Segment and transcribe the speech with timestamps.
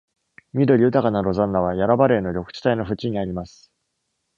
[0.53, 3.71] 緑豊かなロザンナは、ヤラバレーの緑地帯の縁にあります。